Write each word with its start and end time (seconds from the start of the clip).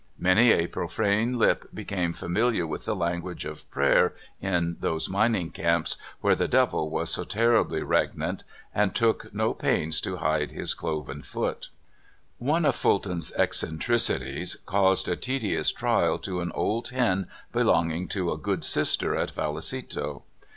Many 0.17 0.49
a 0.51 0.65
profane 0.65 1.37
lip 1.37 1.69
became 1.75 2.11
familiar 2.11 2.65
with 2.65 2.85
the 2.85 2.95
language 2.95 3.45
of 3.45 3.69
prayer 3.69 4.15
in 4.41 4.77
those 4.79 5.07
mining 5.09 5.51
camps 5.51 5.95
where 6.21 6.33
the 6.33 6.47
devil 6.47 6.89
was 6.89 7.11
so 7.11 7.23
terribly 7.23 7.83
regnant, 7.83 8.43
and 8.73 8.95
took 8.95 9.31
no 9.31 9.53
pains 9.53 10.01
to 10.01 10.15
hide 10.17 10.49
his 10.53 10.73
cloven 10.73 11.21
foot. 11.21 11.69
FULTON. 12.39 12.39
35 12.39 12.47
One 12.47 12.65
of 12.65 12.75
Fulton's 12.75 13.31
eccentricities 13.33 14.55
caused 14.65 15.07
a 15.07 15.15
tedious 15.15 15.71
trial 15.71 16.17
to 16.17 16.39
an 16.41 16.51
old 16.53 16.89
hen 16.89 17.27
belonging 17.51 18.07
to 18.07 18.31
a 18.31 18.39
good 18.39 18.63
sister 18.63 19.15
at 19.15 19.29
Vallecito. 19.29 20.23